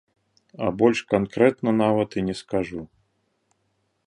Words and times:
А 0.67 0.71
больш 0.79 0.99
канкрэтна 1.13 1.75
нават 1.83 2.09
і 2.21 2.27
не 2.31 2.35
скажу. 2.43 2.81